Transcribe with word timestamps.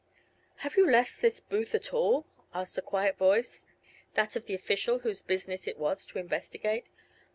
"Have 0.65 0.77
you 0.77 0.89
left 0.89 1.21
this 1.21 1.39
booth 1.39 1.75
at 1.75 1.93
all?" 1.93 2.25
asked 2.55 2.75
a 2.75 2.81
quiet 2.81 3.19
voice, 3.19 3.67
that 4.15 4.35
of 4.35 4.47
the 4.47 4.55
official 4.55 4.97
whose 4.97 5.21
business 5.21 5.67
it 5.67 5.77
was 5.77 6.07
to 6.07 6.17
investigate. 6.17 6.87